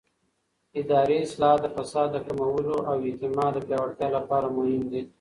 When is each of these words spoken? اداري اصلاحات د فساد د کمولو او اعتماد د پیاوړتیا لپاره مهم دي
اداري 0.81 1.15
اصلاحات 1.23 1.59
د 1.63 1.67
فساد 1.75 2.07
د 2.13 2.17
کمولو 2.27 2.75
او 2.89 2.95
اعتماد 3.07 3.51
د 3.55 3.59
پیاوړتیا 3.67 4.07
لپاره 4.17 4.47
مهم 4.57 4.83
دي 4.91 5.01